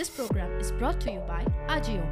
[0.00, 1.40] This program is brought to you by
[1.72, 2.04] Agio.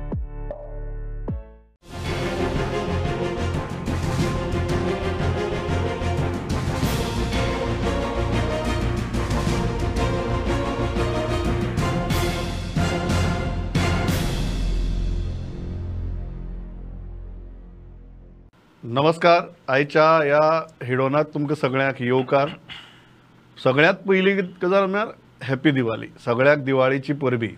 [18.82, 20.40] नमस्कार आयच्या ह्या
[20.86, 22.48] हिडोनात तुमकां सगळ्यांक येवकार.
[23.64, 25.08] सगळ्यांत पयली गजाल म्हळ्यार
[25.42, 27.50] हॅपी दिवाळी सगळ्याक दिवाळीची परबी.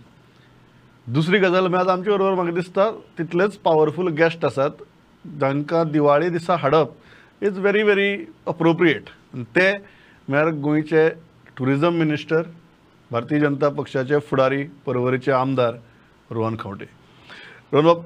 [1.13, 2.89] दुसरी गजाल म्हळ्यार आमचे बरोबर म्हाका दिसता.
[3.17, 4.83] तितलेच पावरफूल गेस्ट आसात
[5.39, 9.09] जांकां दिवाळी दिसा हाडप इज व्हेरी व्हेरी अप्रोप्रिएट
[9.55, 9.71] ते
[10.27, 11.07] म्हळ्यार गोंयचे
[11.57, 12.41] टुरिजम मिनिस्टर
[13.11, 15.75] भारतीय जनता पक्षाचे फुडारी परवरीचे आमदार
[16.31, 16.85] रोहन खंवटे.
[17.73, 18.01] रोहन बाब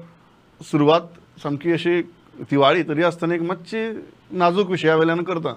[0.60, 2.00] सुरवात सामकी अशी
[2.50, 3.88] दिवाळी तरी आसतना एक मातशी
[4.38, 5.52] नाजूक विशया वयल्यान करता.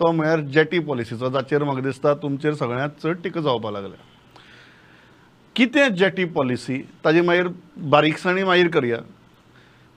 [0.00, 2.14] तो म्हळ्यार जेटी पॉलिसीचो जाचेर म्हाका दिसता.
[2.14, 4.07] तुमचेर सगळ्यांत चड टिका जावपाक लागल्या.
[5.58, 6.76] कितें जेटी पॉलिसी?
[7.04, 7.48] ताजी मागीर
[7.92, 8.96] बारीकसाणी मागीर करया.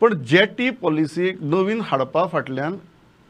[0.01, 2.77] पण जेटी पॉलिसीक नवीन हाडपा फाटल्यान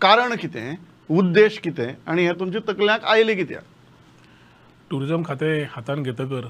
[0.02, 0.76] कारण कितें
[1.10, 3.64] उद्देश कितें आनी हें तुमच्या तकल्याक आयलें कित्याक?
[4.90, 6.48] ट्युरिजम खातें हातान घेतकर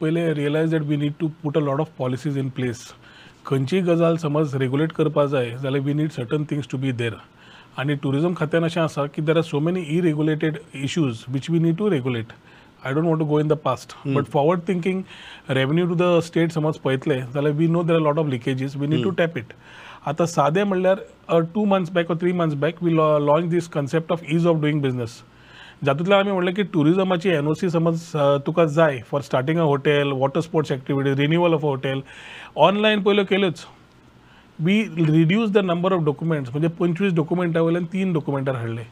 [0.00, 2.86] पयलें realise that we need to put a lot of policies in place
[3.46, 7.20] खंयचीय गजाल समज रेगुलेट करपा जाय जाल्यार we need certain things to be there
[7.78, 11.76] आनी ट्युरिजम खात्यान अशें आसा की there are so many irregulated issues which we need
[11.76, 12.32] to regulate
[12.88, 15.02] I don't want to go in the past but forward thinking
[15.50, 18.86] revenue to the state समज पळयतले जाल्यार we know there are lot of leakages we
[18.86, 19.52] need to tap it
[20.06, 24.20] आतां सादें म्हणल्यार two months back or three months back we launch this concept of
[24.32, 25.22] ease of doing business
[25.84, 28.10] जातूंतल्यान आमी म्हणलें की टुरिजमाची N O C समज
[28.46, 32.00] तुका जाय for starting a hotel water sports activities renewal of a hotel
[32.68, 33.64] online पयल्यो केल्योच
[34.58, 38.82] we reduce the number of documents म्हणजे पंचवीस डॉक्युमेंटा वयल्यान तीन डॉक्युमेंटार हाडले.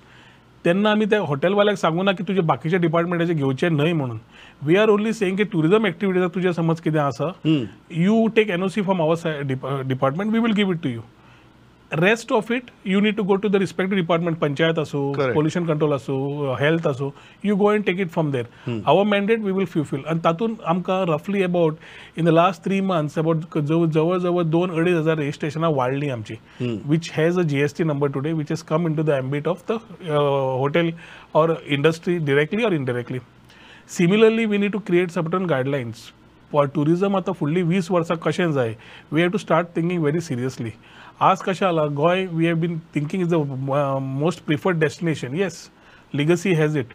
[0.67, 4.19] तेन्ना आमी त्या हॉटेलवाल्याक सांगू ना की तुजे बाकीचे डिपार्टमेंटाचे घेवचे न्हय म्हणून.
[4.67, 8.69] वी आर ओन्ली सेईंग की टुरिजम एक्टिविटीजाक तुजें समज कितें आसा you take N O
[8.69, 9.42] C from our
[9.89, 11.00] department we will give it to you
[11.92, 15.35] rest of it you need to go to the respective department panchayat असो Correct.
[15.35, 17.13] Pollution control असो health असो
[17.45, 18.45] you go and take it from there
[18.86, 21.74] our mandate we will fulfil आणि तातूंत आमकां रफली about
[22.19, 27.11] in the last three months about जवळ जवळ दोन अडीच हजार रजिस्ट्रेशनां वाडलीं आमची which
[27.17, 29.63] has a G S T number today which is come in to the ambit of
[29.70, 30.91] the hotel
[31.35, 33.18] or industry directly or indirectly
[33.91, 36.11] similarly we need to create certain guidelines
[36.51, 38.74] for tourism आतां फुडलीं वीस वर्सां कशें जाय
[39.13, 40.70] we have to start thinking very seriously
[41.21, 45.35] ask kashala, Lagoy, we have been thinking is the uh, most preferred destination.
[45.35, 45.71] Yes,
[46.13, 46.87] legacy has it.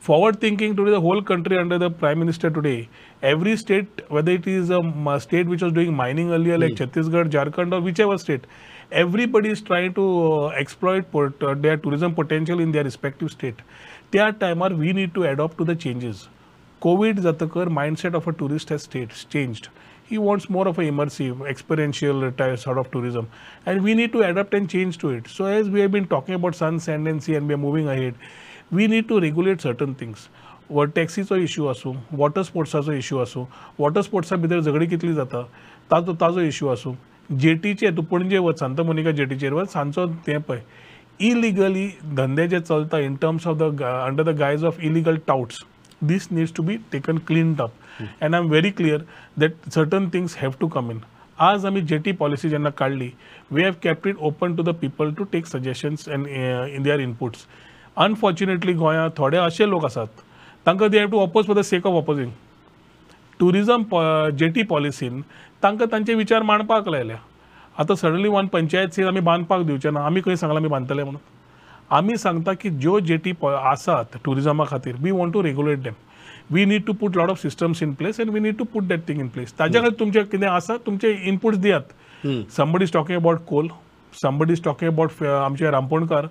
[0.00, 2.90] Forward thinking today, the whole country under the Prime Minister today,
[3.22, 6.76] every state, whether it is um, a, state which was doing mining earlier, like.
[6.76, 6.84] Hmm.
[6.84, 8.46] Chhattisgarh, Jharkhand, or whichever state,
[8.92, 13.62] everybody is trying to uh, exploit port, uh, their tourism potential in their respective state.
[14.10, 16.28] Their timer, we need to adapt to the changes.
[16.82, 19.68] COVID, Zatakar, mindset of a tourist has changed
[20.09, 23.27] he wants more of a immersive experiential type sort of tourism
[23.65, 26.35] and we need to adapt and change to it so as we have been talking
[26.35, 28.15] about sun sand and sea and we are moving ahead
[28.71, 30.29] we need to regulate certain things
[30.71, 33.43] वर टॅक्सीचो issue आसूं water स्पोर्ट्साचो issue आसूं
[33.79, 35.41] water स्पोर्ट्सा भितर झगडी कितली जाता
[35.91, 36.93] ताजो ताजो issue आसूं
[37.39, 40.59] जेटीचे तूं पणजे वच सांता मोनिका जेटीचेर वच सांजचो तें पळय
[41.29, 41.87] इलिगली
[42.17, 45.63] धंदे जे चलता in terms of the under the guise of illegal touts
[46.01, 47.61] this needs to be taken cleaned
[48.00, 49.02] And I am very clear
[49.38, 50.98] that certain things have to come in
[51.38, 53.10] आज आम्ही jetty policy जेन्ना काढली
[53.50, 57.46] we have kept it open to the people to take suggestions and in their inputs
[57.96, 60.22] unfortunately गोंयांत थोडे असे लोक आसात
[60.66, 62.30] तांकां they have to oppose for the sake of opposing
[63.40, 63.82] tourism
[64.38, 65.20] jetty पॉलिसीन
[65.62, 67.16] तांकां तांचे विचार मांडपाक लायल्या.
[67.78, 71.20] आतां सडनली वन पंचायत सीट आमी बांदपाक दिवचे ना आमी खंय सांगलां आमी बांदतले म्हणून.
[71.90, 75.92] आमी सांगता की ज्यो जे टी आसात टुरिजमा खातीर we want to regulate them
[76.52, 79.08] we need to put lot of systems in place and we need to put that
[79.08, 80.76] thing in place ताज्या खातीर तुमचे कितें आसा?
[80.86, 81.82] तुमचे इनपुट्स दियात.
[82.56, 83.68] Somebody is talking about coal
[84.22, 86.26] somebody is talking about आमचे रामपोणकार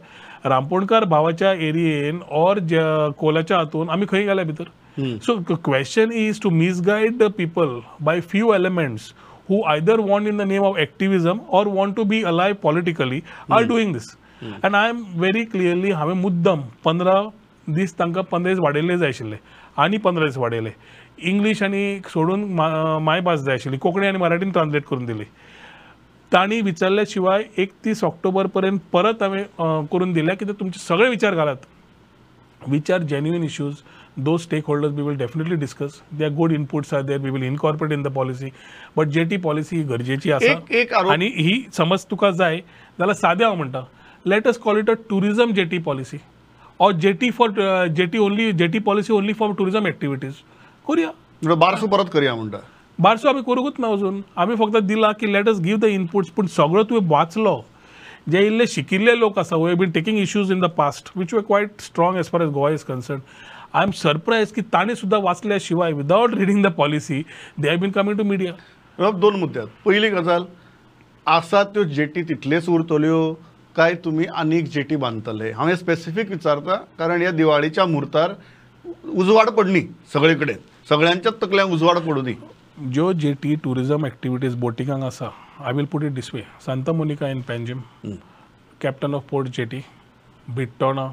[0.49, 2.59] रामपोणकार भावाच्या एरियेन ऑर
[3.17, 4.63] कोलाच्या हातून आमी खंय गेल्या भितर?
[5.25, 9.13] So question is to misguide the people by few elements
[9.47, 13.17] who either want in the name of activism or want to be alive politically
[13.55, 14.05] are doing this.
[14.67, 17.15] And i am very clearly हांवें मुद्दम पंदरा
[17.67, 19.37] दीस तांकां पंदरा दीस वाडयल्ले जाय आशिल्ले.
[19.77, 20.69] आनी पंदरा दीस वाडयले
[21.17, 25.23] English आनी सोडून मा- मायभास जाय आशिल्ली कोंकणी आनी मराठीन ट्रान्सलेट करून दिली.
[26.33, 29.43] तांणी विचारल्या शिवाय एकतीस ऑक्टोबर पर्यंत परत हांवें
[29.91, 31.55] करून दिल्या कित्याक तुमचे सगळे विचार घालात.
[32.71, 33.73] which are genuine issues.
[34.25, 35.95] Those stakeholders we will definitely discuss.
[36.19, 37.19] Their good inputs are there.
[37.19, 38.49] We will incorporate in the policy.
[38.97, 40.45] But jetty policy ही गरजेची आसा
[41.11, 42.57] आणि ही समज तुका जाय.
[42.99, 43.81] जाल्यार सादें हांव म्हणटा
[44.25, 46.17] let us call it a tourism jetty policy
[46.79, 47.51] or jetty for
[47.95, 50.33] jetty only jetty policy only for tourism activities
[50.87, 51.09] करुया.
[51.41, 52.57] म्हणजे बारसो परत करया म्हणटा
[52.99, 54.21] बारसो आम्ही करूंकूच ना अजून?
[54.37, 57.61] आम्ही फक्त दिला की let us give the inputs पूण सगळो तुवें वाचलो.
[58.31, 61.81] जे इल्ले शिकिल्ले लोक आसा we been taking issues in the past which we quite
[61.81, 63.21] strong as far as Goa is concern
[63.73, 67.21] I am surprise की ताणें सुद्दां वाचल्या शिवाय without reading the policy
[67.59, 69.69] they have been coming to media दोन मुद्दे आहेत.
[69.85, 70.43] पहिली गजाल
[71.27, 73.19] आसा त्यो जेटी तितलेच उरतल्यो
[73.75, 78.33] काय तुम्ही अनेक जेटी बांदतले हांवें स्पेसिफीक विचारता कारण ह्या दिवाळीच्या मुहूर्तार
[79.13, 79.81] उजवाड पडली
[80.13, 80.57] सगळे कडेन
[80.89, 82.33] सगळ्यांच्याच तकल्यांक उजवाड पडू दी
[82.93, 85.29] ज्यो जेटी टुरिझम ॲक्टिव्हिटीज बोटिंगाक आसा
[85.65, 87.79] I will put it this way Santa Monica in Panjim
[88.81, 89.81] captain of port jetty
[90.55, 91.07] Britona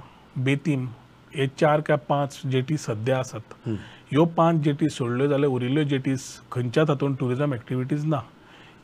[0.45, 0.87] Betim
[1.35, 6.23] हे चार काय पांच जेटी सध्या आसात ह्यो पांच जेटी सोडल्यो जाल्यार उरिल्ल्यो जेटीज
[6.53, 8.21] खंयच्याच हातूंत टुरिझम ॲक्टिव्हिटीज ना?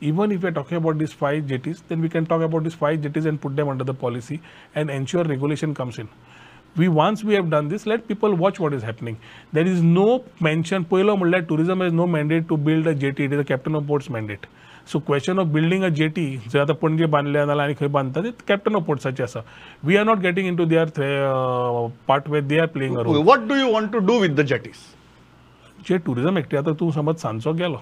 [0.00, 2.74] even if we are talking about these five jetties, then we can talk about these
[2.74, 4.40] five jetties and put them under the policy
[4.74, 6.08] and ensure regulation comes in.
[6.76, 9.18] We once we have done this, let people watch what is happening.
[9.52, 10.84] There is no mention.
[10.90, 13.24] पहिलो म्हणल्यार tourism has no mandate to build a jetty.
[13.24, 14.46] It is a captain of port's mandate.
[14.84, 18.30] So question of building a jetty, जर आता पणजे बांधल्या नाल्यार आनी खंय बांदता ते
[18.48, 19.40] कॅप्टन ऑफ पोर्ट्साचे आसा
[19.84, 20.88] we are not getting into their
[22.08, 24.46] part where they are playing a role what do you want to do with the
[24.54, 24.80] jetties
[25.87, 27.81] जे टुरिझम ॲक्टिव्ह आता तू समज सांजचो गेलो.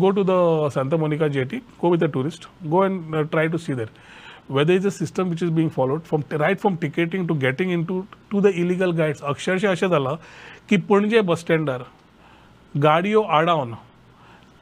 [0.00, 3.74] Go to the Santa Monica jetty go with the tourist go and try to see
[3.74, 3.88] there
[4.50, 7.84] whether is a system which is being followed from right from ticketing to getting in
[7.84, 10.14] to to the illegal guides अक्षरशः अशें जालां
[10.68, 11.84] की पणजे बस स्टँडार
[12.74, 13.74] गाडयो आडावन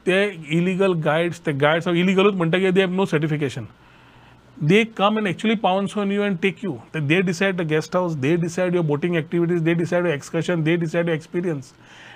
[0.05, 0.23] ते
[0.57, 3.67] illegal guides ते guides इलिगलूच की they have no certification
[4.57, 6.71] they come and actually pounce on you and take you.
[6.95, 10.63] They- They decide the guest house, they decide your boating activities, they decide your excursion,
[10.67, 11.15] they decide your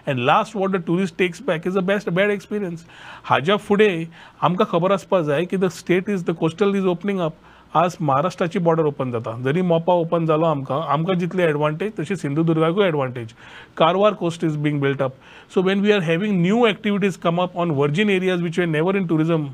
[0.08, 2.86] and last what the tourist takes back is a best bad experience
[3.26, 4.06] हाज्या फुडें
[4.44, 7.36] आमकां खबर आसपा जाय की the state is the coastal is opening up
[7.76, 9.32] आज महाराष्ट्राची border open जाता.
[9.44, 13.34] जरी मोपा ओपन जालो आमकां आमकां जितली एडवांटेज तशी सिंधुदुर्गाकूय advantage
[13.78, 15.14] Karwar coast is being built up
[15.54, 18.98] so when we are having new activities come up on virgin areas which we never
[18.98, 19.48] in tourism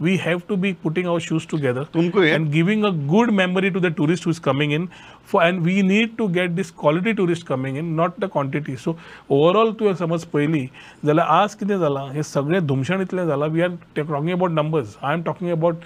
[0.00, 3.68] we have to be putting our shoes together तुमको हे- and giving a good memory
[3.76, 4.88] to the tourist who is coming in
[5.30, 8.74] for and we need to get this quality tourist coming in not the quantity.
[8.82, 8.94] So
[9.36, 10.60] overall तुवें समज पयली
[11.04, 12.04] जाल्यार आज कितें जालां?
[12.14, 15.80] हें सगळें धुमशण इतलें जालां we are talking about numbers I am talking about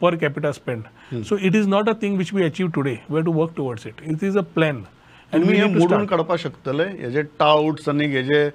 [0.00, 3.24] per capita spend so it is not a thing which we achieve today we have
[3.24, 5.88] to work towards it it is a plan and तुम्ही we हे need to मोडून
[5.88, 8.48] start काडपाक शकतले हेजे touts आनी हेजे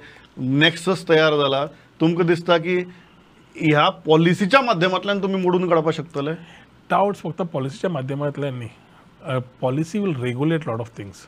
[0.63, 1.65] nexus तयार जाला
[2.01, 2.80] तुमकां दिसता की
[3.56, 6.34] ह्या पॉलिसीच्या माध्यमांतल्यान तुम्ही मोडून काडपाक शकतले?
[6.90, 8.57] टाउट्स फक्त पॉलिसीच्या माध्यमांतल्यान.
[8.57, 11.25] न्ही policy will regulate lot of things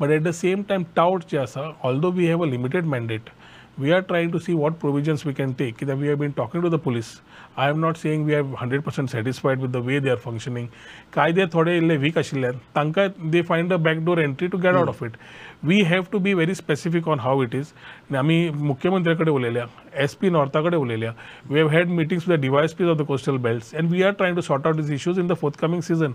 [0.00, 3.30] but at the same time tout जे आसा although we have a limited mandate
[3.78, 6.62] we are trying to see what provisions we can take कित्याक we have been talking
[6.62, 7.06] to the police
[7.56, 10.66] I am not saying we have hundred percent satisfied with the way they are functioning
[11.12, 15.02] कायदे थोडे इल्ले weak आशिल्ल्यान तांकां they find a backdoor entry to get out of
[15.04, 15.16] it
[15.64, 17.72] we have to be very specific on how it is
[18.16, 19.64] आमी मुख्यमंत्र्या कडेन उलयल्या
[20.02, 21.12] S P नॉर्था कडेन उलयल्या
[21.50, 24.36] we have had meetings with the DYs of the coastal belts and we are trying
[24.36, 26.12] to sort out this issues in the forthcoming season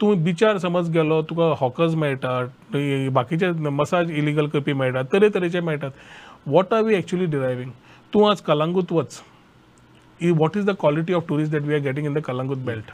[0.00, 2.76] तूं बिचार समज गेलो तुका हॉकर्स मेळटात
[3.12, 5.90] बाकीचे मसाज इलिगल करपी मेळटात तरेतरेचे मेळटात
[6.46, 7.70] what are we actually deriving
[8.14, 9.20] तूं आज कलांगूट वच
[10.20, 12.90] what is the quality of tourist that we are getting in the Calangute belt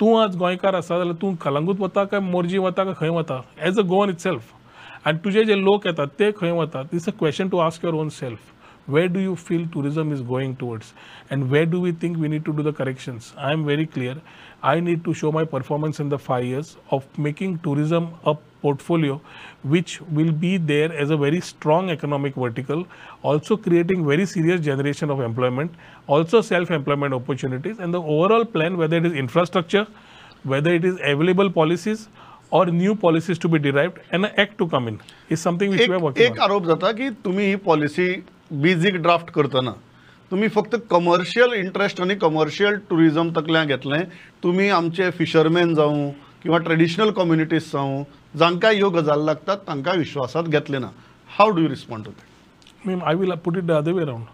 [0.00, 3.40] तूं आज गोंयकार आसा जाल्यार तूं कलांगूट वता काय मोर्जी वता काय खंय वता?
[3.60, 4.52] As a Goan itself
[5.05, 8.09] आनी तुजे जे लोक येतात ते खंय वतात this a question to ask your own
[8.19, 8.39] self
[8.87, 10.93] where do you feel tourism is going towards
[11.29, 14.15] and where do we think we need to do the corrections i am very clear
[14.63, 19.19] i need to show my performance in the 5 years of making tourism a portfolio
[19.63, 22.85] which will be there as a very strong economic vertical
[23.21, 25.71] also creating very serious generation of employment
[26.07, 29.85] also self employment opportunities and the overall plan whether it is infrastructure
[30.43, 32.07] whether it is available policies
[32.50, 35.00] or new policies to be derived and an act to come in.
[35.28, 36.38] Is something which we are एक working एक on.
[36.48, 38.08] आरोप जाता की तुम्ही ही policy
[38.52, 39.72] basic draft करतना
[40.30, 44.02] तुम्ही फक्त commercial interest आणि कमर्शियल टुरिझम तकल्यान घेतलें
[44.42, 46.10] तुम्ही आमचे फिशरमॅन जावं
[46.42, 48.02] किंवा ट्रेडिशनल कम्युनिटीज जावं
[48.38, 50.88] जांकां ह्यो गजाल लागतात तांकां विश्वासात घेतले ना.
[51.36, 52.34] How do you respond to that
[52.84, 54.26] I mean, I will put it the other way around.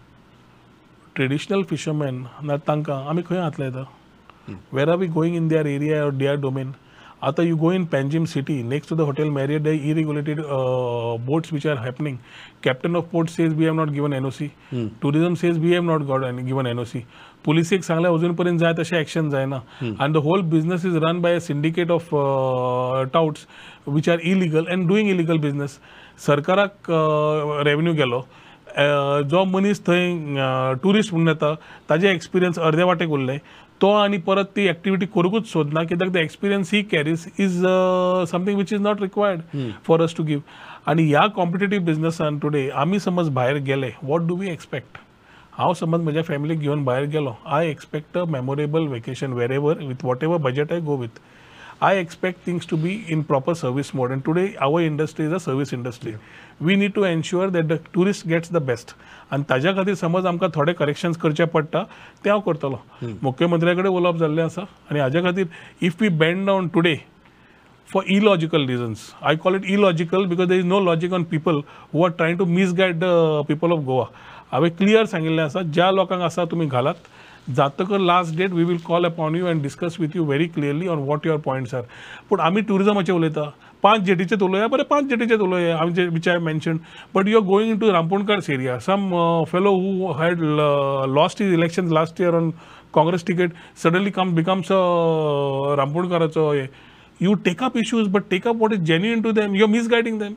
[1.17, 3.83] Traditional fishermen, ना तांकां आमी खंय हातले येता
[4.73, 6.71] where are we going in their area or their domain
[7.23, 10.39] आतां you go in Panjim city next to the hotel Marriott they irregulated
[11.25, 12.17] boats which are happening
[12.63, 14.47] captain of port says we have not given NOC
[15.01, 16.99] tourism says we have not got given NOC
[17.45, 21.35] पुलिसेक सांगल्या अजून पर्यंत जाय तशें action जायना आनी the whole business is run by
[21.35, 22.09] a syndicate of
[23.13, 23.47] touts
[23.87, 25.79] which are illegal and doing illegal business
[26.27, 26.91] सरकाराक
[27.67, 28.25] revenue गेलो.
[29.29, 30.13] जो मनीस थंय
[30.83, 31.53] टुरिस्ट म्हणून येता
[31.89, 33.37] ताजे एक्सपिरियन्स अर्दे वाटेक उरले
[33.83, 37.59] तो आनी परत ती एक्टिविटी करूंकूच सोदना कित्याक the experience he carries is
[38.31, 39.41] something which is not required
[39.87, 40.39] for us to give
[40.87, 44.97] आणि ह्या कॉम्पिटेटिव्ह बिझनसान टुडे आम्ही समज भायर गेले वॉट डू वी एक्सपेक्ट
[45.57, 47.35] हांव समज म्हज्या फॅमिलीक घेवन भायर गेलो.
[47.45, 51.19] I expect a memorable vacation wherever with whatever budget I go with
[51.83, 54.11] I expect things to be in proper service mode.
[54.11, 56.17] And today, our industry is a service industry.
[56.61, 58.93] We need to ensure that the tourist gets the best.
[59.31, 61.83] आणि ताज्या खातीर समज आमकां थोडे corrections करचे पडटा
[62.23, 62.77] ते हांव करतलो
[63.23, 64.61] मुख्यमंत्र्या कडेन उलोवप जाल्लें आसा
[64.91, 65.45] आनी हाज्या खातीर
[65.87, 66.95] if we bend down today
[67.93, 69.01] for illogical reasons.
[69.21, 72.45] I call it illogical because there is no logic on people who are trying to
[72.45, 74.07] misguide the people of Goa.
[74.51, 76.95] हांवें क्लियर सांगिल्लें आसा ज्या लोकांक आसा तुमी घालात
[77.47, 80.99] जातकर last date we will call upon you and discuss with you very clearly on
[81.05, 81.81] what your points are
[82.29, 83.49] पूण आमी टुरिजमाचे उलयता
[83.83, 86.77] पांच जेटीचेच उलोवया बरें पांच जेटीचेच उलोवया आमचे which I mention
[87.15, 89.09] but you are going in to रामपुणकारस area some
[89.51, 90.39] fellow who had
[91.15, 92.49] lost is election last year on
[92.93, 94.71] Congress ticket suddenly come becomes
[95.77, 96.65] रामपुणकाराचो हे
[97.21, 100.19] you take up issues but take up what is genuine to them you are misguiding
[100.19, 100.33] them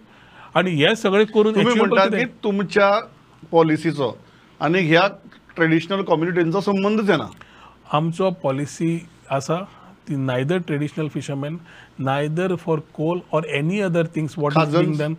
[0.54, 1.54] आणि हे सगळे करून
[2.42, 2.90] तुमच्या
[3.50, 4.16] पॉलिसीचो
[4.60, 5.08] आणि ह्या
[5.56, 7.26] traditional कॉम्युनिटीचा संबंधच आहे ना.
[7.96, 8.98] आमचा पॉलिसी
[9.32, 9.58] असा
[10.08, 11.56] ती neither traditional fisherman
[11.98, 15.14] neither for coal or any other things what is being done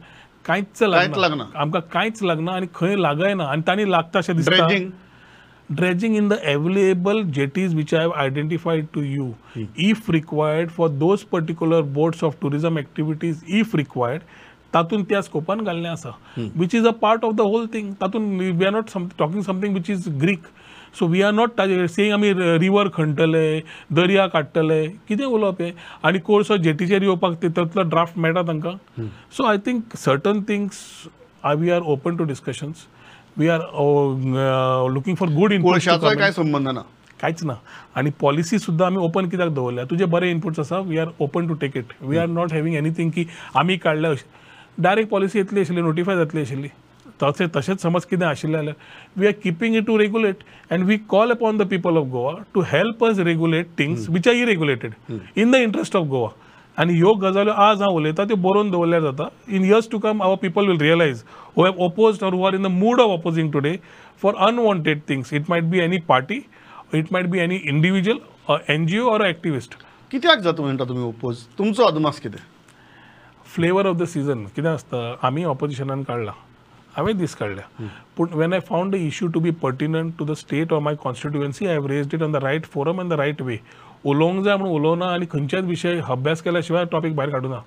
[0.46, 4.67] कांयच लागना आमकां कांयच लागना आनी खंय लागय ना आनी तांणी लागता अशें दिसता.
[5.70, 9.32] Dredging in the available jetties which I have identified to you
[9.89, 14.22] if required for those particular boards of tourism activities if required
[14.78, 18.66] तातून त्या स्कोपान घाललें आसा which is a part of the whole thing तातून we
[18.66, 20.42] are not talking something which is Greek
[21.00, 23.60] so we are not saying आमी river खणटले
[23.96, 25.72] दर्या काडटले कितें उलोवप हें
[26.08, 28.74] आनी कोर्स जेटीचेर येवपाक तातूंतलो ड्राफ्ट मेळटा तांकां?
[29.38, 30.78] So I think certain things
[31.58, 32.86] we are open to discussions
[33.38, 33.60] we are
[34.94, 36.82] looking for good input काय संबंध ना?
[37.22, 37.54] कांयच ना.
[37.96, 39.86] आणि पॉलिसी सुद्धा आमी ओपन कित्याक दवरल्या?
[39.90, 43.12] तुजे बरे इनपुट्स आसा we are open to take it we are not having anything
[43.12, 44.12] की आमी काडल्या
[44.80, 46.68] डायरेक्ट पॉलिसी येतली आशिल्ली नोटिफाय जातली आशिल्ली
[47.22, 51.32] तशें तशेंच समज कितें आशिल्लें जाल्यार we are keeping it to regulate and we call
[51.32, 54.94] upon the people of Goa to help us regulate things which are irregulated
[55.38, 56.30] in the interest of Goa
[56.78, 59.28] आनी ह्यो गजाल्यो आज हांव उलयतां त्यो बरोवन दवरल्यार जाता.
[59.50, 61.24] In years to come our people will realise
[61.56, 63.76] who have opposed or who are in the mood of opposing today
[64.22, 66.42] for unwanted things it might be any party
[66.96, 69.74] it might be any individual N G O or activist
[70.12, 72.40] कित्याक जाता म्हणटा तुमी oppose तुमचो अदमास कितें?
[73.56, 76.32] Flavour of the season कितें आसता आमी ऑपोजिशनान काडला
[76.96, 77.88] हांवें दीस काडल्या
[78.18, 81.68] पूण when I found the issue to be pertinent to the state or my constituency
[81.68, 83.58] I have raised it on the right forum in the right way
[84.06, 87.60] उलोवंक जाय म्हणून उलोवना आनी खंयच्याच विशय अभ्यास केल्या शिवाय टॉपीक भायर काडूना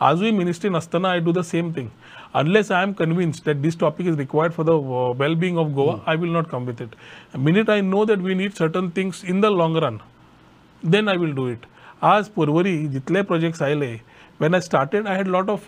[0.00, 1.88] आजूय मिनिस्ट्री नासतना I do the same thing
[2.34, 4.70] unless I am convinced that this topic is required for the
[5.20, 8.52] wellbeing of Goa I will not come with it minute I know that we need
[8.52, 9.98] certain things in the long run
[10.82, 11.66] then I will do it
[12.04, 13.96] आज परवरी जितले projects आयले
[14.40, 15.66] when I started I had lot of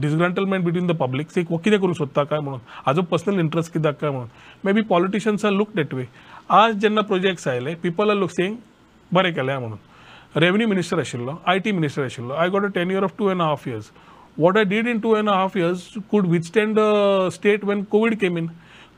[0.00, 4.10] disgruntlement between the public say कितें करूं सोदता काय म्हणून हाजो personal interest कित्याक काय
[4.10, 4.28] म्हणून
[4.64, 6.04] may be politicians are look that way
[6.50, 8.56] आज जेन्ना प्रोजेक्ट्स आयले पीपल आर लुक सेंग
[9.10, 9.78] बरें केलें म्हणून
[10.36, 13.42] रेवन्यू मिनिस्टर आशिल्लो आय टी मिनिस्टर आशिल्लो I got a ten year of two and
[13.42, 13.90] half years
[14.38, 18.38] what I did in two and half years could withstand the state when Covid came
[18.38, 18.48] in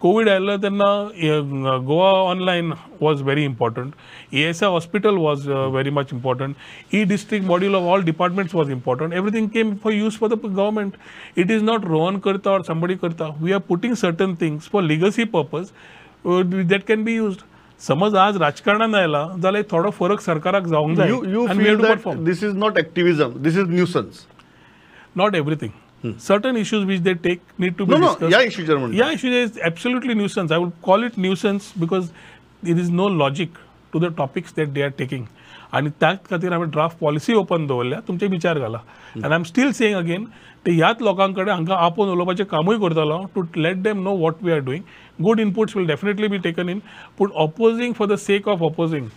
[0.05, 0.87] Covid आयलो तेन्ना
[1.87, 3.93] Goa online was very important
[4.35, 6.57] A S I hospital was very much important
[6.95, 10.93] E district module of all departments was important everything came for use for the government
[11.39, 15.25] it is not Rohan करता or somebody करता we are putting certain things for legacy
[15.37, 15.71] purpose
[16.27, 17.41] that can be used
[17.81, 21.09] समज आज राजकारणान आयला जाल्यार थोडो फरक सरकाराक जावंक जाय.
[22.25, 24.27] This is not activism this is nuisance
[25.17, 25.73] not everything.
[26.19, 28.33] Certain issues which they take need to be no discussed.
[28.33, 30.51] या इश्यूचेर म्हणटा Yeah, issue is absolutely nuisance.
[30.51, 32.11] I would call it nuisance because
[32.63, 35.27] there is no logic to the topics that they are taking.
[35.73, 38.79] आणि त्याच खातीर हांवें draft policy open दवरल्या तुमचे विचार घाला
[39.15, 40.25] आनी I am still saying again
[40.67, 44.53] ते ह्याच लोकां कडेन हांकां आपोवन उलोवपाचें कामूय करतलो to let them know what we
[44.53, 44.83] are doing
[45.25, 46.79] good inputs will definitely be taken in
[47.19, 49.09] पूण opposing for the sake of opposing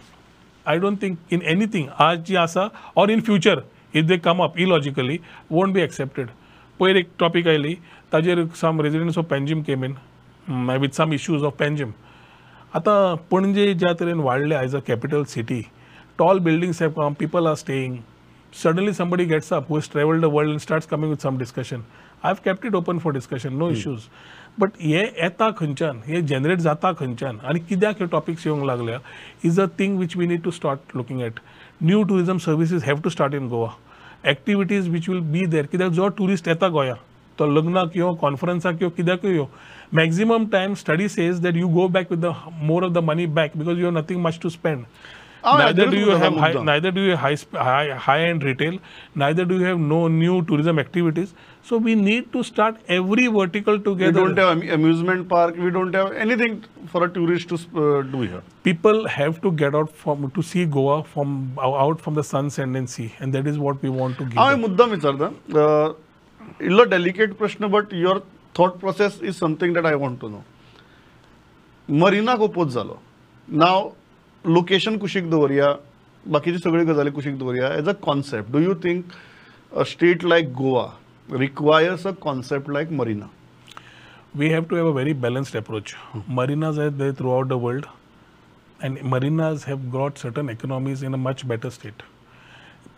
[0.65, 2.67] I don't think in anything आज जी आसा
[2.97, 3.61] or in future
[3.95, 5.19] if they come up illogically
[5.51, 6.27] won't be accepted
[6.79, 7.73] पयर एक topic आयली.
[8.13, 9.95] ताजेर some residents of Panjim came in
[10.81, 11.91] with some issues of Panjim
[12.75, 15.61] आतां पणजे ज्या तरेन वाडले आयज a capital city
[16.19, 17.97] tall buildings have come people are staying
[18.53, 21.81] suddenly somebody gets up who has traveled the world and starts coming with some discussion.
[22.23, 24.05] I've kept it open for discussion, no issues.
[24.59, 28.97] But हे येता खंयच्यान हे generate जाता खंयच्यान आनी कित्याक हे topics येवंक लागल्या
[29.45, 31.39] is a thing which we need to start looking at
[31.81, 33.69] new tourism services have to start in Goa
[34.23, 36.93] activities which will be there कित्याक जो टुरिस्ट येता गोंया
[37.37, 39.45] तो लग्नाक यो कॉन्फरन्साक यो कित्याकूय यो
[39.93, 42.31] maximum time study says that you go back with the
[42.61, 44.83] more of the money back because you have nothing much to spend
[45.44, 46.64] हांव neither हाजेरूच do you उलयता have high, मुद्दाम.
[46.66, 48.76] neither do you high, sp- high high end retail
[49.22, 51.32] neither do you have no new tourism activities
[51.70, 55.58] so we need to start every vertical We together don't have am- amusement park.
[55.64, 56.54] We don't have anything
[56.92, 58.42] for a tourist to uh, do here.
[58.68, 61.34] people have to get out from to see goa from
[61.82, 64.40] out from the sun sand and sea and that is what we want to give
[64.44, 64.64] हांव them.
[64.68, 65.32] मुद्दाम विचारता
[65.64, 65.92] Uh,
[66.68, 68.18] इल्लो delicate प्रश्न but your
[68.58, 70.42] thought process is something that I want to know
[71.88, 72.98] मरिनाक oppose जालो
[73.48, 73.88] नाव
[74.47, 75.73] location कुशीक दवरया
[76.31, 79.03] बाकीची सगळी गजाली कुशीक दवरया as a concept do you think
[79.77, 80.85] a state like Goa
[81.39, 83.25] requires a concept like marina
[84.39, 85.91] we have to have a very balanced approach.
[86.39, 87.85] Marinas are there throughout the world,
[88.87, 92.03] and marinas have got certain economies in a much better state.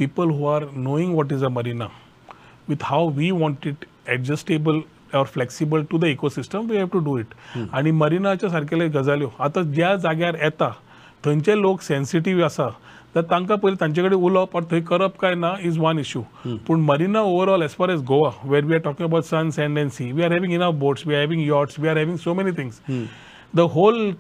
[0.02, 1.88] People who are knowing what is a marina,
[2.68, 4.82] with how we want it adjustable
[5.14, 7.38] or flexible to the ecosystem, we have to do it.
[7.74, 10.72] आणि मरिनाच्या सारकेले गजाल्यो आतां ज्या जाग्यार येता
[11.26, 12.68] थंयचे लोक sensitive आसा
[13.16, 16.22] तर तांकां पयलीं तांचे कडेन उलोवप और थंय करप काय ना इज वन इश्यू
[16.68, 19.90] पूण marina overall as far as Goa where we are talking about sun sand and
[19.92, 22.52] sea we are having enough boats we are having yachts we are having so many
[22.58, 22.82] things
[23.56, 24.12] the whole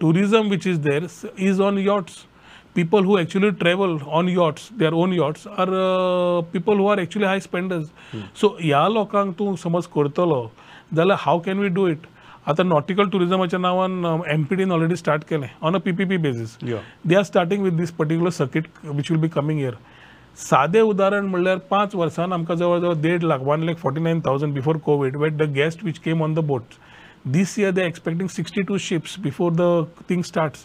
[0.00, 2.26] tourism which is there s- is on yachts.
[2.74, 7.26] People who actually travel on yachts their own yachts are uh, people who are actually
[7.26, 7.90] high spenders.
[8.42, 10.40] so ह्या लोकांक तूं समज करतलो
[10.96, 12.06] जाल्यार how can we do it
[12.48, 17.14] आता nautical टुरिझमच्या नावानं M P डीन ऑलरेडी स्टार्ट केले on a PPP basis they
[17.16, 19.74] are starting with this particular circuit which will be coming year
[20.38, 24.54] साधे उदाहरण म्हणल्यार पाच वर्सांत आमकां जवळ जवळ देड lakh one lakh forty nine thousand
[24.54, 26.78] before Covid wait the guest which came on the boat
[27.26, 30.56] this year they are expecting sixty two ships before the thing start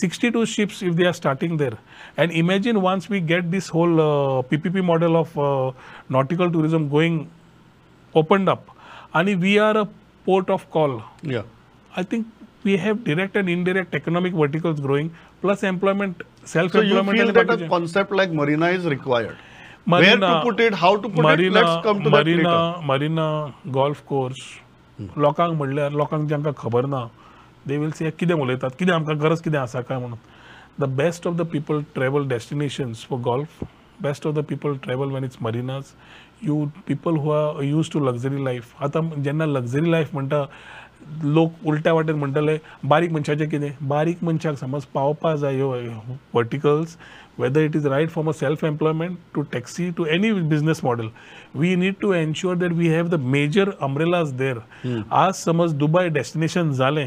[0.00, 1.76] sixty two ships if they are starting there
[2.18, 3.96] and imagine once we get this whole
[4.50, 5.38] PPP model of
[6.10, 7.20] nautical tourism going
[8.14, 8.64] opened up
[9.14, 9.84] आणि we are a
[10.28, 10.98] port of call
[11.32, 11.42] या
[11.92, 12.26] i think
[12.64, 15.10] we have direct and indirect economic verticals growing
[15.42, 19.36] plus employment self So you feel that a concept like Marina is required.
[19.86, 22.86] Where to put it, how to put it, let's come to that मरिना later.
[22.86, 23.28] Marina
[23.72, 24.40] golf course
[24.98, 27.06] लोकांक म्हणल्यार लोकांक जांकां खबर ना
[27.66, 30.18] they will say कितें उलयतात कितें आमकां गरज कितें आसा काय म्हणून
[30.80, 33.64] the best of the people travel destinations for golf
[34.02, 35.92] best of the people travel when it's marinas
[36.46, 40.44] you people who are use to luxury life आतां जेन्ना लक्झरी लायफ म्हणटा
[41.24, 42.56] लोक उलट्या वाटेन म्हणटले
[42.88, 46.96] बारीक मनशाचें कितें बारीक मनशाक समज पावपा जाय ह्यो verticals
[47.38, 51.10] whether it is right from a self-employment to taxi to any business model
[51.62, 54.62] we need to ensure that we have the major umbrellas there
[55.20, 57.06] as समज दुबय destination झाले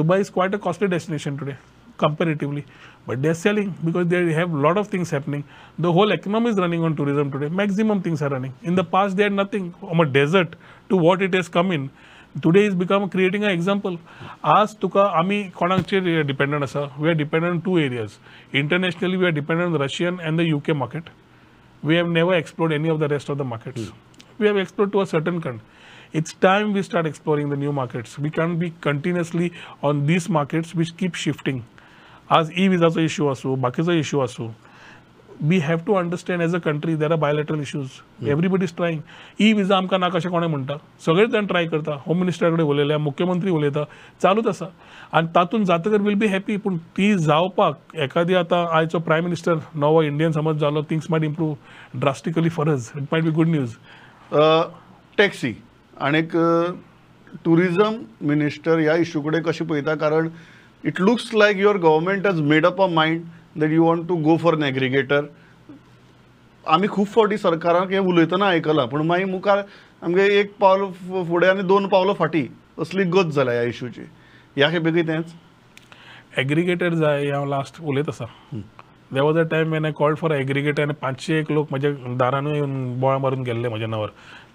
[0.00, 1.56] dubai is quite a costly destination today
[2.04, 2.64] comparatively
[3.05, 5.43] but they're selling because they have a lot of things happening
[5.87, 9.17] the whole economy is running on tourism today maximum things are running in the past
[9.17, 10.55] they had nothing from a desert
[10.89, 11.89] to what it has come in
[12.41, 13.97] today is become creating an example
[14.55, 18.17] आज तुका आमी कोणाचेर dependent आसा we are dependent on two areas
[18.61, 21.09] internationally we are dependent on Russian and the UK market
[21.83, 23.91] we have never explored any of the rest of the markets.
[24.37, 25.65] We have explored to a certain country.
[26.13, 28.17] It's time we start exploring the new markets.
[28.17, 29.51] We can't be continuously
[29.83, 31.65] on these markets which keep shifting.
[32.30, 34.52] As e-visaचा issue असो बाकीचो issue असो
[35.50, 37.94] we have to understand as a country there are bilateral issues.
[38.32, 39.00] Everybody is trying.
[39.40, 40.76] ई-विजा आमकां ना कशें कोणें म्हणटा.
[41.06, 41.96] सगळे जाण try करता.
[42.06, 43.84] होम मिनिस्टरा कडेन उलयल्या मुख्यमंत्री उलयता
[44.22, 44.66] चालूच आसा
[45.12, 50.02] आनी तातूंत जातकर विल बी हॅपी पूण ती जावपाक एखादी आतां आयचो प्रायम मिनिस्टर नवो
[50.02, 51.54] इंडियन समज जालो things might improve
[52.00, 53.74] drastically for us it might be good news
[55.18, 55.54] taxi
[56.00, 56.36] आणीक
[57.44, 59.94] tourism minister ह्या इश्यू कडेन कशें पळयता?
[59.94, 60.28] कारण
[60.84, 63.24] it looks like your government has made up a mind
[63.60, 65.26] that you want to go for an aggregator
[66.64, 69.62] आमी खूब फावटी सरकाराक हें उलयतना आयकलां पूण मागीर मुखार
[70.02, 70.90] आमगे एक पावल
[71.28, 72.46] फुडें आनी दोन पावलां फाटीं.
[72.82, 74.02] असली गत जाल्या ह्या इश्यूची.
[74.56, 75.32] ह्या खेपेकय तेंच
[76.38, 80.82] एग्रिगेटर जाय हांव लास्ट उलयत आसा there was a time when I called for aggregator
[80.82, 84.08] आनी पांचशे एक लोक म्हज्या दारानूय येवन बोळा मारून गेल्ले म्हज्या नांवार.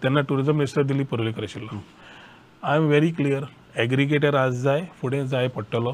[0.04, 1.82] तेन्ना टुरिजम मिनिस्टर दिलीप पर्वलेकर आशिल्लो
[2.64, 3.44] I am very clear
[3.82, 5.94] aggregator आज जाय फुडें जाय पडटलो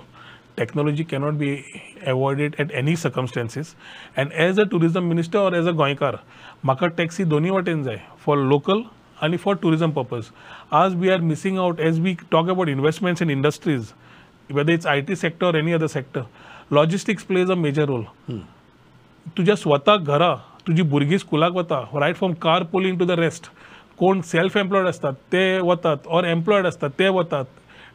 [0.58, 1.56] technology cannot be
[2.08, 3.76] avoided at any circumstances
[4.18, 6.18] and as a tourism minister or as a गोंयकार
[6.66, 8.82] म्हाका टॅक्सी दोनी वाटेन जाय फॉर लोकल
[9.24, 10.30] आनी फॉर टुरिजम पर्पज
[10.74, 13.94] आज we are missing out as we talk about investments in industries
[14.50, 16.26] whether it's IT sector or any other sector,
[16.70, 18.06] logistics plays a major role.
[19.38, 20.34] तुज्या स्वता घरा
[20.68, 23.48] तुजी भुरगीं स्कुलाक वता right from car pooling to the rest
[23.98, 27.46] कोण self employed असतात ते वतात ऑर एम्प्लॉयड असतात ते वतात.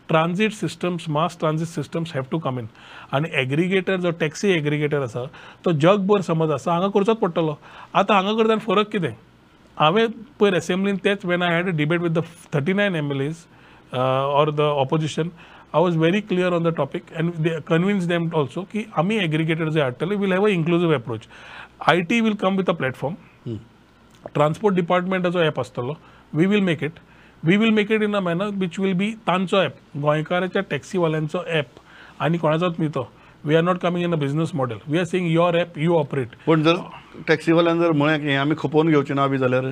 [0.08, 2.66] Transit systems mass transit systems have to come in
[3.12, 5.24] आनी एग्रिगेटर जो टॅक्सी एग्रिगेटर आसा
[5.64, 7.56] तो जगभर समज आसा हांगा करचोच पडटलो
[7.94, 9.10] आतां हांगा करतना फरक कितें?
[9.76, 10.06] हांवें
[10.40, 12.22] पयर असेंब्लीन तेच when I had a debate with the
[12.54, 13.44] thirty nine M L As
[13.94, 15.28] or the opposition
[15.74, 19.68] I was very clear on the topic and they convince them also की आम्ही एग्रिगेटर
[19.70, 21.28] जे हाडटले will have an inclusive approach
[21.88, 23.56] I T will come with a platform
[24.34, 25.94] transport डिपार्टमेंटाचो app आसतलो
[26.32, 26.98] we will make it
[27.42, 31.78] we will make it in a manner which will be तांचो app गोंयकाराच्या टॅक्सीवाल्यांचो app
[32.22, 33.08] आनी कोणाचोच न्ही तो
[33.44, 36.28] we are not coming in a business model we are saying your app you operate
[36.46, 36.76] पण जर
[37.28, 39.70] टॅक्सीवाल्यान जर म्हळें की हें आमी खपोवन घेवचें ना बी जाल्यार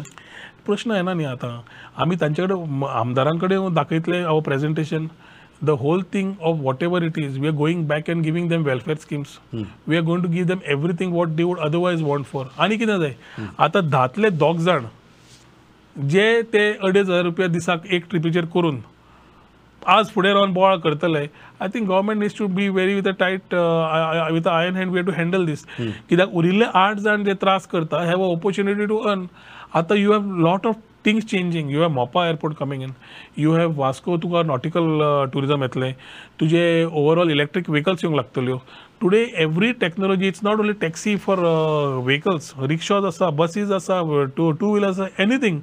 [0.66, 1.58] प्रश्न येना न्ही आतां.
[2.02, 5.06] आमी तांचे कडेन आमदारां कडेन दाखयतले our presentation
[5.62, 8.96] the whole thing of whatever it is we are going back and giving them welfare
[8.98, 12.76] schemes we are going to give them everything what they would otherwise want for आनी
[12.76, 13.14] कितें जाय
[13.58, 14.84] आतां धातले दोग जाण
[15.98, 18.80] जे ते अडेज हजार रुपया दिसाक एक ट्रिपीचेर करून
[19.82, 21.18] आज फुडें रावन बोवाळ करतले
[21.60, 23.54] I think government needs to be very with a tight
[24.32, 28.02] with a iron hand we to handle this कित्याक उरिल्ले आठ जाण जे त्रास करता
[28.08, 29.24] have a opportunity to earn
[29.74, 32.90] आतां you have lot of things changing you have Mopa airport coming in
[33.36, 35.00] you have Vasco Tuka nautical
[35.32, 35.92] tourism येतलें
[36.40, 38.56] तुजे ओवरऑल इलेक्ट्रीक व्हेकल्स येवंक लागतल्यो.
[39.00, 41.38] Today every technology it's not only taxi for
[42.04, 44.00] vehicles rickshaws आसा buses आसा
[44.36, 45.60] two two wheelers आसा anything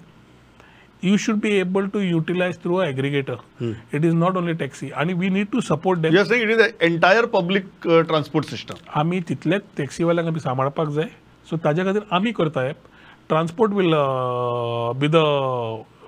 [1.02, 3.38] you should be able to utilize through a aggregator.
[3.92, 4.90] It is not only taxi.
[4.90, 6.14] आणि we need to support them.
[6.14, 11.08] You are saying it is entire public transport system आमी तितलेच टॅक्सीवाल्यांक आमी सांबाळपाक जाय
[11.50, 12.76] so ताज्या खातीर आमी करता app
[13.28, 13.94] transport will
[15.00, 15.24] be the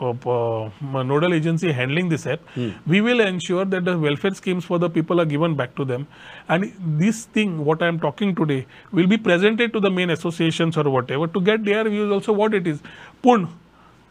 [0.03, 2.41] nodal agency handling this app,
[2.87, 6.07] we will ensure that the welfare schemes for the people are given back to them.
[6.49, 10.79] And this thing, what I am talking today, will be presented to the main associations
[10.79, 12.81] or whatever to get their views also what it is.
[13.23, 13.47] पूण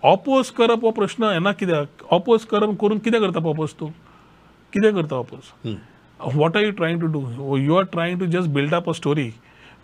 [0.05, 3.89] oppose करप हो प्रश्न येना कित्याक oppose करप करून कितें करता ऑपोज तूं?
[4.73, 5.75] कितें करता oppose
[6.37, 9.31] what are you trying to do you are trying to just build up a story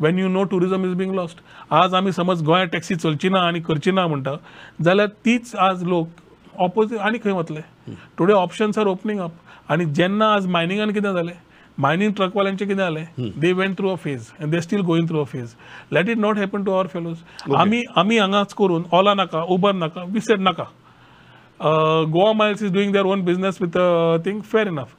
[0.01, 1.39] when you know tourism is being lost
[1.75, 4.35] आज आमी समज गोंयांत टॅक्सी चलची ना आनी करची ना म्हणटा
[4.85, 7.61] जाल्यार तीच आज लोक ऑपोजीट आनी खंय वतले
[8.19, 11.33] today options are opening up आनी जेन्ना आज मायनिंगान कितें जालें
[11.81, 13.05] मायनिंग ट्रकवाल्यांचे किती आले?
[13.19, 15.55] They went through a phase and they still going through a phase
[15.93, 20.05] let it not happen to our fellows आम्ही आम्ही हंगाच करून ओला नका उबर नका
[20.13, 20.65] विसेट नका.
[21.61, 24.97] Goa Miles is doing their own business with a thing fair enough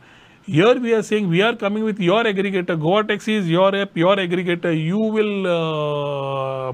[0.47, 3.97] your we are seeing we are coming with your aggregator Goa taxi is your app
[3.97, 5.45] your aggregator you will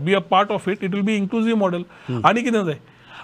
[0.05, 1.81] be a part of it it will be inclusive model
[2.25, 2.77] आनी किती जाय?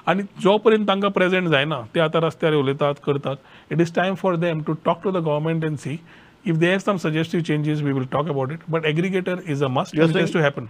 [0.07, 3.35] आणि जोपर्यंत त्यांना present जायना ते आता रस्त्यावर उलतात करतात.
[3.71, 5.97] It is time for them to talk to the government and see
[6.45, 9.67] if they have some suggestive changes we will talk about it but aggregator is a
[9.67, 10.65] must You're it has to happen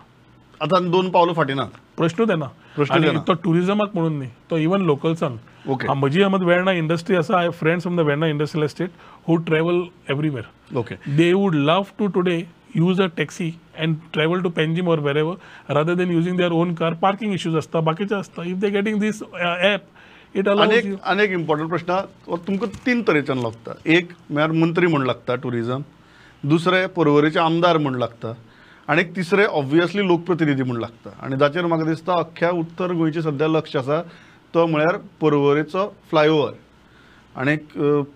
[0.62, 1.64] आतां दोन पावलं फाटी ना?
[1.98, 3.20] प्रश्नूच येना प्रश्नूच आणि येना.
[3.28, 4.30] तो टुरिझमाक म्हणून न्ही.
[4.50, 5.38] तो इवन
[5.70, 5.94] Okay.
[5.96, 8.90] म्हजी हांगात वेर्णा इंडस्ट्री आसा I friends from the Verna industrial estate
[9.28, 12.40] who travel everywhere okay they would love to today
[12.80, 13.48] use a taxi
[13.86, 15.36] and travel to Panjim or wherever
[15.78, 16.92] rather than using their own car.
[17.04, 19.88] Parking issues असता बाकीचे असता if they're getting this uh, app
[20.41, 21.00] allows अनेक.
[21.04, 22.00] अनेक important प्रश्न.
[22.48, 23.74] तुमकां तीन तरेच्यान लागता.
[23.86, 25.82] एक म्हळ्यार मंत्री म्हण लागता टुरिझम
[26.43, 28.34] दुसरे पर्वरीचे आमदार म्हण लागता.
[28.88, 31.10] आनी तिसरे ऑब्वियसली लोकप्रतिनिधी म्हण लागता.
[31.22, 34.02] आनी जाचेर म्हाका दिसता अख्ख्या उत्तर गोंयचें सध्या लक्ष आसा
[34.54, 36.52] तो म्हळ्यार पर्वरीचो फ्लायओवर
[37.36, 37.56] आनी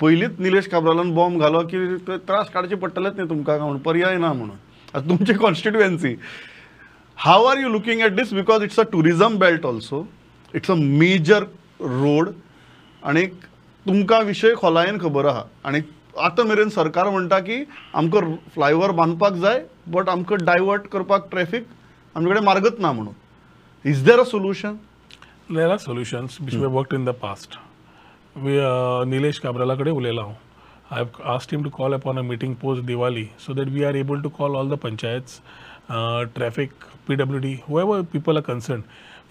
[0.01, 1.77] पयलींच निलेश काब्रालान बॉम्ब घालो की
[2.07, 3.77] त्रास काडचे पडटलेच न्ही तुमकां म्हणून?
[3.81, 4.55] पर्याय ना म्हणून.
[4.93, 6.15] आतां तुमची constituency
[7.17, 10.05] how are you looking at this because it's a tourism belt also
[10.55, 11.43] it's a major
[11.79, 12.29] road
[13.03, 13.25] आणि
[13.85, 15.43] तुमकां विशय खोलायेन खबर आहा.
[15.63, 15.81] आणि
[16.23, 17.63] आता मेरेन सरकार म्हणटा की
[17.93, 18.21] आमकां
[18.53, 19.61] फ्लायओवर बांदपाक जाय
[19.93, 21.63] बट आमकां डायवर्ट करपाक ट्रॅफीक
[22.15, 23.13] आमचे कडेन मार्गत ना म्हणून.
[23.85, 24.75] Is there a solution
[25.49, 27.57] there are solutions which work in the past
[29.09, 30.33] Nilesh काब्राला कडेन उलयला हांव
[30.91, 33.95] I have asked him to call upon a meeting post Diwali so that we are
[33.95, 35.39] able to call all the panchayat
[36.35, 36.71] traffic
[37.07, 38.81] P W D we've people are concern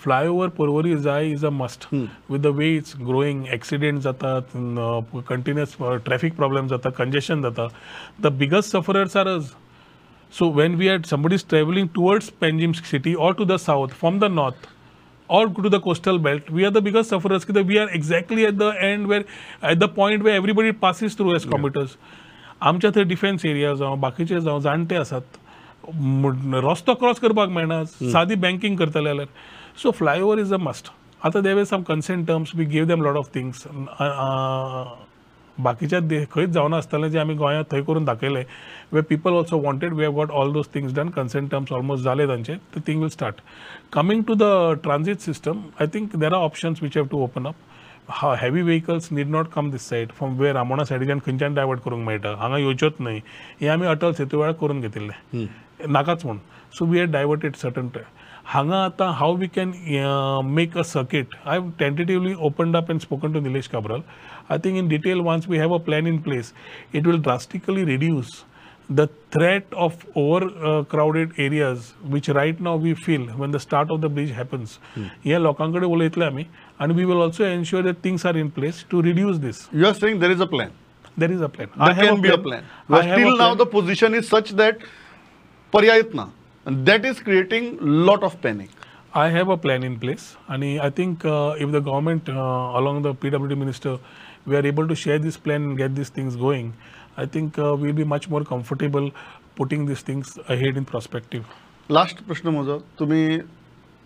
[0.05, 1.87] flyover Porvorim जाय is a must.
[1.95, 4.57] With the way it's growing accident जातात
[5.29, 7.67] continuous traffic problem जाता congestion जाता
[8.23, 9.51] the biggest sufferers are us
[10.33, 14.19] so when we are somebody is travelling towards Panjim city or to the south from
[14.19, 14.69] the north
[15.31, 18.55] or to the coastal belt we are the biggest sufferers की we are exactly at
[18.55, 19.23] the end where
[19.71, 21.97] at the point where everybody passes through as commuters
[22.61, 25.37] आमच्या थंय defence area जावं बाकीचे जावं जाणटे आसात
[26.65, 27.83] रस्तो cross करपाक मेळना.
[27.85, 29.27] सादी बँकिंग करतले जाल्यार
[29.79, 30.91] so flyover is a must
[31.27, 33.67] आतां they've some consent terms we give them lot of things
[35.59, 38.43] बाकीच्या दे खंयच जावना आसतलें जे आमी गोंयांत थंय करून दाखयलें
[38.93, 42.27] way people also wanted we have got all those things done consent terms almost जाले
[42.29, 43.41] तांचे the thing will start
[43.93, 44.43] coming to the
[44.83, 47.55] transit system I think there are options which have to open up
[48.41, 52.35] heavy vehicles need not come this side from where Amona सायडीच्यान खंयच्यान divert करूंक मेळटा
[52.39, 53.21] हांगा येवच्योच न्हय
[53.61, 55.47] हे आमी अटल सेतू वेळार करून घेतिल्ले
[55.89, 56.39] नाकाच म्हूण
[56.75, 57.89] so we had diverted certain
[58.54, 59.72] हांगा आतां हाव we can
[60.46, 64.00] make a circuit I have tentatively opened up and spoken to Nilesh Cabral
[64.50, 66.54] I think in detail once we have a plan in place
[66.94, 68.42] it will drastically reduce
[69.00, 70.40] the threat of over
[70.70, 74.74] uh, crowded areas which right now we feel when the start of the bridge happens
[75.26, 76.44] या लोकांकडे उलयतले आमी
[76.84, 79.94] and we will also ensure that things are in place to reduce this you are
[80.02, 80.70] saying there is a plan
[81.18, 82.66] there is a plan There can be a plan.
[82.66, 83.58] I But have a still now plan.
[83.62, 84.86] the position is such that
[85.74, 86.26] पर्यायच ना.
[86.67, 88.71] That is creating lot of panic.
[89.15, 93.03] I have a plan in place, and I think uh, if the government, uh, along
[93.03, 94.01] the PWD minister,
[94.45, 96.75] we are able to share this plan and get these things going,
[97.17, 99.13] I think uh, we'll be much more comfortable
[99.55, 101.45] putting these things ahead in perspective.
[101.91, 103.39] Last प्रश्न म्हजो तुम्ही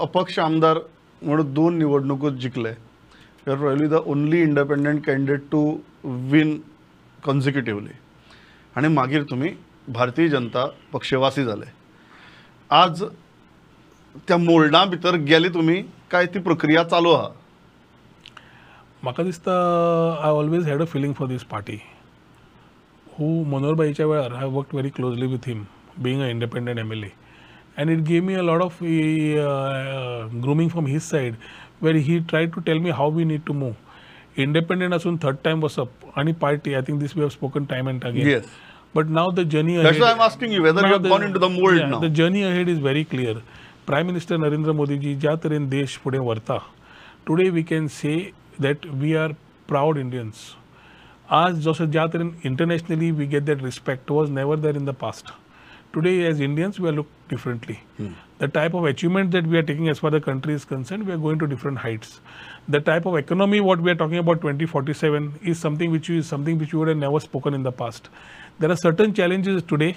[0.01, 0.79] अपक्ष आमदार
[1.23, 5.65] म्हणून दोन निवडणुको जिखले you are probably the only independent candidate to
[6.05, 6.57] win
[7.25, 7.99] consecutively
[8.77, 9.55] आणि मागीर तुम्ही
[9.89, 11.80] भारतीय जनता पक्षवासी झाले
[12.71, 13.03] आज
[14.29, 17.29] त्या मोल्डा भितर गेले तुम्ही काय ती प्रक्रिया चालू आहा?
[19.03, 19.53] म्हाका दिसता
[20.25, 21.77] I always had a feeling for this party
[23.19, 25.63] who मनोहरबाईच्या वेळार I work very closely with him
[26.03, 27.09] being a independent M L A
[27.79, 28.79] and it gave me a lot of
[30.43, 31.35] grooming from his side
[31.83, 33.73] where he try to tell me how we need to move
[34.43, 38.05] independent असून third time बसप आणि party I think this we have spoken time and
[38.27, 38.45] Yes.
[38.93, 39.87] But now the journey ahead.
[39.87, 42.01] That's why I'm asking you whether you have the, gone into the mold yeah, now.
[42.01, 43.43] The journey ahead is very clear.
[43.87, 46.63] Prime Minister Narendra Modi ji, Jatar Desh Pude Varta.
[47.27, 49.31] Today we can say that we are
[49.67, 50.57] proud Indians.
[51.31, 55.31] As Joseph Jatarin internationally, we get that respect was never there in the past.
[55.93, 57.81] Today, as Indians, we are looked differently.
[57.97, 58.13] Hmm.
[58.39, 61.13] The type of achievement that we are taking as far the country is concerned, we
[61.13, 62.21] are going to different heights.
[62.69, 66.59] The type of economy what we are talking about 2047 is something which is something
[66.59, 68.09] which we would have never spoken in the past
[68.60, 69.92] There are certain challenges today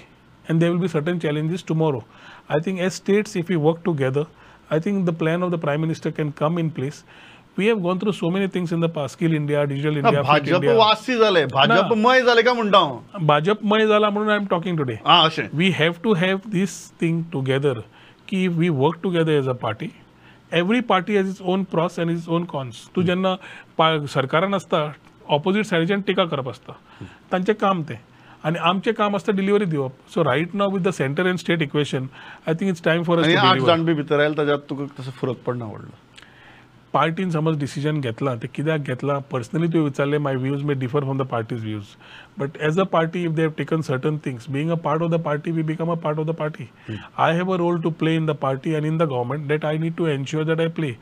[0.47, 2.03] and there will be certain challenges tomorrow.
[2.49, 4.25] I think as states, if we work together,
[4.69, 7.03] I think the plan of the Prime Minister can come in place.
[7.57, 10.23] We have gone through so many things in the past, Skill India, Digital ना, India,
[10.23, 10.75] Fit Bhajap India.
[10.77, 15.19] वासी झाले भाजपमय झाले का म्हणटा हांव भाजपमय झाला म्हणून I am talking today हा
[15.25, 17.73] अशें we have to have this thing together
[18.29, 19.89] की if we work together as a party
[20.61, 23.33] every party has its own pros and its own cons तूं जेन्ना
[23.81, 24.83] पा- सरकारान आसता
[25.39, 26.77] ऑपोजीट सायडीच्यान टिका करप आसता
[27.31, 27.95] तांचें काम तें
[28.44, 32.06] आनी आमचें काम आसता डिलिव्हरी दिवप so right now with the centre and state equation
[32.48, 35.36] I think it's time for आणि आठ जाण बी भितर आयले ताच्यात तुका तसो फरक
[35.46, 36.02] पडना व्हडलो
[36.94, 41.18] पार्टीन समज डिसिजन घेतला ते कित्याक घेतला पर्सनली तुवें विचारले my views may differ from
[41.18, 41.84] the party's views
[42.38, 45.20] but as a party if they have taken certain things being a part of the
[45.22, 46.68] party we become a part of the party
[47.18, 49.78] I have a role to play in the party and in the government that I
[49.78, 50.92] need to ensure that I play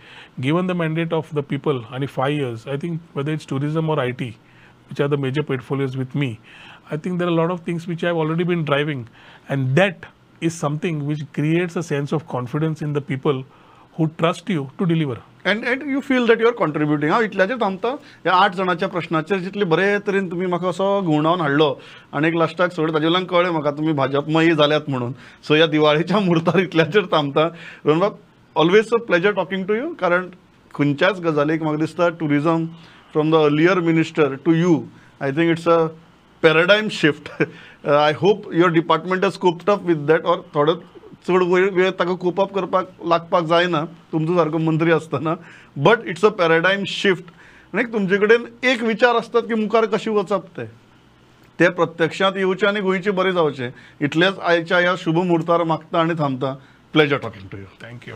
[0.40, 3.98] given the mandate of the people आणि five years I think whether it's tourism or
[3.98, 4.32] I T
[4.88, 6.38] which are the major portfolios with me.
[6.90, 9.08] I think there are a lot of things which I've already been driving,
[9.48, 10.06] and that
[10.40, 13.44] is something which creates a sense of confidence in the people
[13.96, 15.18] who trust you to deliver.
[15.46, 17.88] And and you feel that you are contributing हांव इतल्याचेर थांबता
[18.24, 21.74] ह्या आठ जाणांच्या प्रश्नाचेर जितले बरे तरेन तुमी म्हाका असो घुंवडावन हाडलो
[22.12, 25.12] आनी एक लास्टाक सगळें ताजे वयल्यान कळ्ळें म्हाका तुमी भाजपमयी जाल्यात म्हणून.
[25.46, 27.48] सो ह्या दिवाळीच्या मुहूर्तार इतल्याचेर थांबता.
[27.84, 28.14] रोहनबाब
[28.56, 30.28] always a pleasure talking to you कारण
[30.74, 32.66] खंयच्याच गजालीक म्हाका दिसता tourism
[33.12, 34.80] from the earlier minister to you
[35.20, 35.78] I think it's a
[36.42, 37.30] paradigm shift
[37.88, 40.74] I hope your department has coped up with that or थोडो
[41.28, 45.34] चड वेळ वेळ ताका कोप अप करपाक लागपाक जायना तुमचो सारको मंत्री आसतना
[45.76, 47.30] but it's a paradigm shift
[47.74, 50.64] आनी तुमचे कडेन एक विचार आसतात की मुखार कशें वचप ते
[51.58, 53.70] ते प्रत्यक्षांत येवचे आनी गोंयचे बरें जावचें
[54.04, 56.54] इतलेंच आयच्या ह्या शुभ मुहूर्तार मागता आनी थांबता.
[56.94, 58.14] Pleasure talking to you thank you.